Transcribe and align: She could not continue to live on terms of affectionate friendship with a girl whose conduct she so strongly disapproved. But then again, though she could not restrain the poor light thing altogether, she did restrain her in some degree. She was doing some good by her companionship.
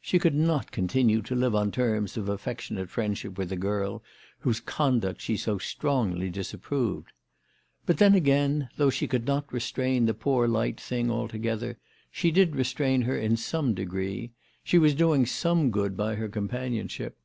She 0.00 0.18
could 0.18 0.34
not 0.34 0.72
continue 0.72 1.22
to 1.22 1.36
live 1.36 1.54
on 1.54 1.70
terms 1.70 2.16
of 2.16 2.28
affectionate 2.28 2.90
friendship 2.90 3.38
with 3.38 3.52
a 3.52 3.56
girl 3.56 4.02
whose 4.40 4.58
conduct 4.58 5.20
she 5.20 5.36
so 5.36 5.56
strongly 5.58 6.30
disapproved. 6.30 7.12
But 7.86 7.98
then 7.98 8.16
again, 8.16 8.70
though 8.76 8.90
she 8.90 9.06
could 9.06 9.24
not 9.24 9.52
restrain 9.52 10.06
the 10.06 10.14
poor 10.14 10.48
light 10.48 10.80
thing 10.80 11.12
altogether, 11.12 11.78
she 12.10 12.32
did 12.32 12.56
restrain 12.56 13.02
her 13.02 13.16
in 13.16 13.36
some 13.36 13.72
degree. 13.72 14.32
She 14.64 14.78
was 14.78 14.96
doing 14.96 15.26
some 15.26 15.70
good 15.70 15.96
by 15.96 16.16
her 16.16 16.28
companionship. 16.28 17.16